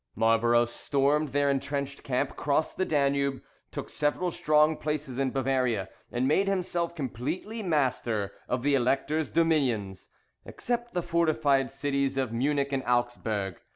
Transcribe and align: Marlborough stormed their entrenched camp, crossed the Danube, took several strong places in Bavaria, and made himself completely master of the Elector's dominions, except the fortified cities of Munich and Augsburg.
Marlborough 0.15 0.65
stormed 0.65 1.29
their 1.29 1.47
entrenched 1.47 2.01
camp, 2.01 2.35
crossed 2.35 2.75
the 2.75 2.85
Danube, 2.85 3.39
took 3.69 3.87
several 3.87 4.31
strong 4.31 4.75
places 4.75 5.19
in 5.19 5.29
Bavaria, 5.29 5.89
and 6.11 6.27
made 6.27 6.47
himself 6.47 6.95
completely 6.95 7.61
master 7.61 8.33
of 8.49 8.63
the 8.63 8.73
Elector's 8.73 9.29
dominions, 9.29 10.09
except 10.43 10.95
the 10.95 11.03
fortified 11.03 11.69
cities 11.69 12.17
of 12.17 12.33
Munich 12.33 12.73
and 12.73 12.81
Augsburg. 12.87 13.61